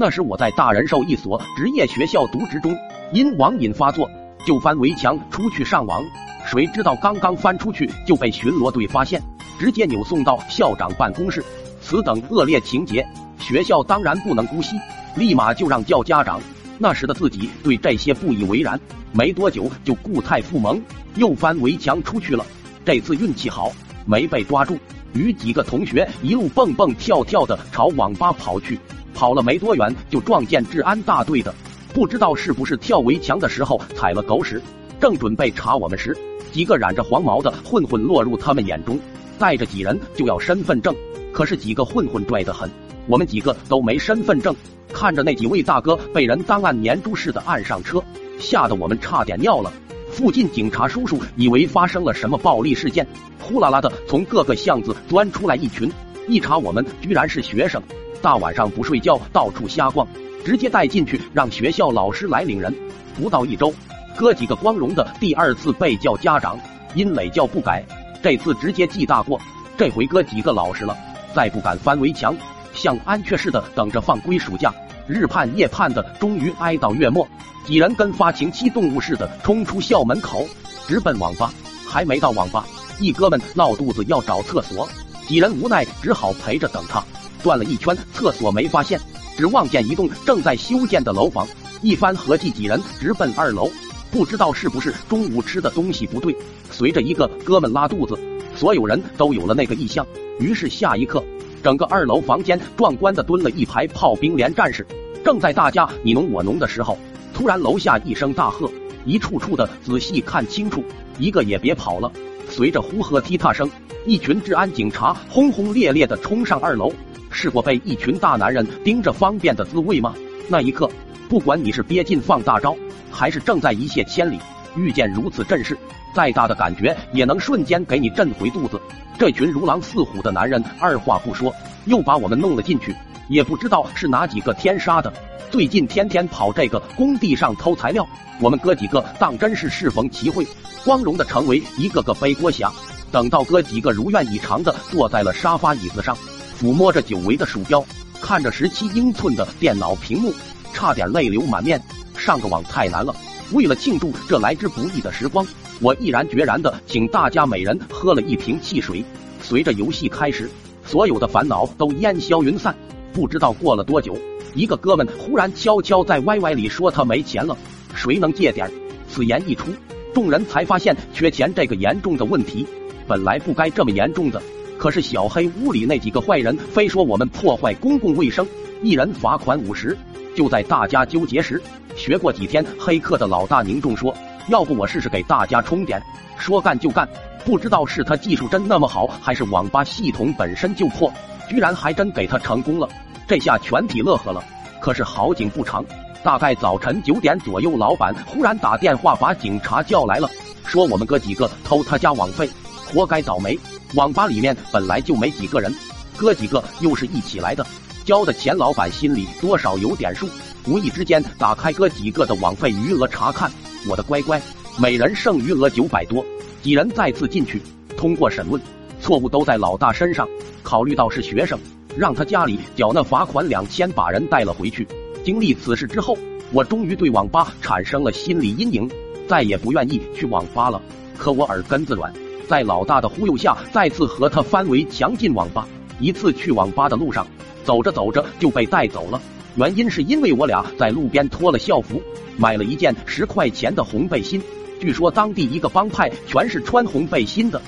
[0.00, 2.72] 那时我在大仁寿一所职业学校读职中，
[3.12, 4.08] 因网瘾发作，
[4.46, 6.04] 就翻围墙出去上网。
[6.46, 9.20] 谁知道刚刚翻出去就被巡逻队发现，
[9.58, 11.44] 直接扭送到校长办公室。
[11.80, 13.04] 此等恶劣情节，
[13.40, 14.76] 学校当然不能姑息，
[15.16, 16.40] 立马就让叫家长。
[16.78, 18.80] 那时的自己对这些不以为然，
[19.10, 20.80] 没多久就固态复萌，
[21.16, 22.46] 又翻围墙出去了。
[22.84, 23.72] 这次运气好，
[24.06, 24.78] 没被抓住，
[25.12, 28.78] 与几个同学一路蹦蹦跳跳的朝网吧跑去。
[29.18, 31.52] 跑了没多远，就撞见治安大队的，
[31.92, 34.62] 不知道是不是跳围墙的时候踩了狗屎，
[35.00, 36.16] 正准备查我们时，
[36.52, 38.96] 几个染着黄毛的混混落入他们眼中，
[39.36, 40.94] 带着几人就要身份证，
[41.32, 42.70] 可是几个混混拽得很，
[43.08, 44.54] 我们几个都没身份证。
[44.92, 48.00] 看着那几位大哥被人当案撵猪似的按上车，
[48.38, 49.72] 吓得我们差点尿了。
[50.12, 53.04] 附近警察叔叔以为发生了什么暴力事件，
[53.40, 55.90] 呼啦啦的从各个巷子钻出来一群，
[56.28, 57.82] 一查我们居然是学生，
[58.20, 60.06] 大晚上不睡觉到处瞎逛，
[60.44, 62.74] 直接带进去让学校老师来领人。
[63.16, 63.72] 不到一周，
[64.16, 66.58] 哥几个光荣的第二次被叫家长，
[66.94, 67.84] 因累教不改，
[68.22, 69.40] 这次直接记大过。
[69.76, 70.96] 这回哥几个老实了，
[71.34, 72.36] 再不敢翻围墙。
[72.74, 74.72] 像安雀似的等着放归暑假，
[75.06, 77.26] 日盼夜盼的，终于挨到月末，
[77.64, 80.46] 几人跟发情期动物似的冲出校门口，
[80.86, 81.52] 直奔网吧。
[81.88, 82.66] 还没到网吧，
[83.00, 84.88] 一哥们闹肚子要找厕所，
[85.26, 87.02] 几人无奈只好陪着等他。
[87.42, 89.00] 转了一圈，厕所没发现，
[89.36, 91.46] 只望见一栋正在修建的楼房。
[91.82, 93.70] 一番合计，几人直奔二楼。
[94.10, 96.34] 不知道是不是中午吃的东西不对，
[96.70, 98.18] 随着一个哥们拉肚子，
[98.56, 100.06] 所有人都有了那个意向。
[100.40, 101.22] 于是下一刻。
[101.60, 104.86] 整个二楼房间壮观的蹲了一排炮兵连战士，
[105.24, 106.96] 正在大家你侬我侬的时候，
[107.34, 108.70] 突然楼下一声大喝
[109.04, 110.84] ：“一处处的仔细看清楚，
[111.18, 112.10] 一个也别跑了！”
[112.48, 113.70] 随着呼喝踢踏声，
[114.06, 116.92] 一群治安警察轰轰烈烈的冲上二楼。
[117.30, 120.14] 试过被一群大男人盯着方便的滋味吗？
[120.48, 120.90] 那一刻，
[121.28, 122.74] 不管你是憋劲放大招，
[123.10, 124.38] 还是正在一泻千里，
[124.76, 125.76] 遇见如此阵势，
[126.14, 128.80] 再大的感觉也能瞬间给你震回肚子。
[129.18, 132.94] 这群如狼似虎的男人，二话不说，又把我们弄了进去。
[133.28, 135.12] 也不知道是哪几个天杀的，
[135.50, 138.06] 最近天天跑这个工地上偷材料。
[138.40, 140.46] 我们哥几个当真是适逢其会，
[140.84, 142.70] 光荣的成为一个个背锅侠。
[143.10, 146.16] 等到哥几个如愿以偿的坐在了沙发椅子上，
[146.60, 147.84] 抚摸着久违的鼠标，
[148.20, 150.32] 看着十七英寸的电脑屏幕，
[150.72, 151.82] 差点泪流满面。
[152.16, 153.14] 上个网太难了，
[153.52, 155.46] 为了庆祝这来之不易的时光。
[155.80, 159.04] 我毅然决然的请大家每人喝了一瓶汽水。
[159.40, 160.50] 随着游戏开始，
[160.84, 162.76] 所有的烦恼都烟消云散。
[163.18, 164.16] 不知道过了多久，
[164.54, 167.58] 一个哥们忽然悄悄在 YY 里说他没钱了，
[167.92, 168.70] 谁能借点？
[169.08, 169.72] 此言一出，
[170.14, 172.64] 众人才发现缺钱这个严重的问题，
[173.08, 174.40] 本来不该这么严重的。
[174.78, 178.46] 可是小黑屋里那几个坏人非说我们破坏公共卫生，
[178.84, 179.98] 一人罚款五十。
[180.36, 181.60] 就在大家纠结时，
[181.96, 184.14] 学过几天黑客的老大凝重说。
[184.46, 186.00] 要不我试试给大家充点，
[186.38, 187.06] 说干就干。
[187.44, 191.12] 不知道是他技术真那么好，还是网吧系统本身就破，
[191.50, 192.88] 居然还真给他成功了。
[193.28, 194.42] 这下全体乐呵了。
[194.80, 195.84] 可是好景不长，
[196.24, 200.28] 大概早晨九点左右，老板忽然打电话把警察叫来了，
[200.64, 202.48] 说我们哥几个偷他家网费，
[202.86, 203.58] 活该倒霉。
[203.94, 205.74] 网吧里面本来就没几个人，
[206.16, 207.66] 哥几个又是一起来的，
[208.04, 210.28] 交的钱老板心里多少有点数。
[210.66, 213.50] 无意之间打开哥几个的网费余额查看。
[213.88, 214.40] 我的乖乖，
[214.78, 216.24] 每人剩余额九百多。
[216.62, 217.62] 几人再次进去，
[217.96, 218.60] 通过审问，
[219.00, 220.28] 错误都在老大身上。
[220.62, 221.58] 考虑到是学生，
[221.98, 224.86] 让他家里缴纳罚款两千，把人带了回去。
[225.24, 226.16] 经历此事之后，
[226.52, 228.88] 我终于对网吧产生了心理阴影，
[229.26, 230.80] 再也不愿意去网吧了。
[231.18, 232.12] 可我耳根子软，
[232.46, 235.66] 在老大的忽悠下，再次和他翻围墙进网吧。
[235.98, 237.26] 一次去网吧的路上，
[237.64, 239.20] 走着走着就被带走了。
[239.56, 242.00] 原因是因为我俩在路边脱了校服，
[242.36, 244.40] 买了一件十块钱的红背心。
[244.80, 247.60] 据说当地一个帮派全是穿红背心的，